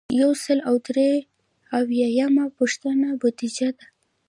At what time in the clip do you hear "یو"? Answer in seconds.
0.21-0.31